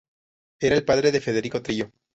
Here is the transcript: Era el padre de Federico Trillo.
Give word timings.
Era 0.59 0.75
el 0.75 0.83
padre 0.83 1.11
de 1.11 1.21
Federico 1.21 1.61
Trillo. 1.61 1.91